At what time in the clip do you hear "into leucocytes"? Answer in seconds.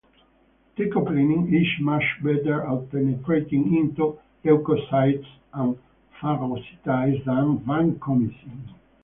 3.77-5.27